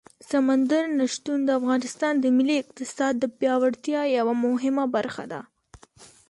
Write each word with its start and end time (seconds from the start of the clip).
سمندر 0.29 0.83
نه 0.97 1.05
شتون 1.13 1.39
د 1.45 1.49
افغانستان 1.59 2.13
د 2.19 2.25
ملي 2.37 2.55
اقتصاد 2.63 3.13
د 3.19 3.25
پیاوړتیا 3.37 4.01
یوه 4.17 4.33
مهمه 4.45 4.85
برخه 4.95 5.23
ده. 5.31 5.41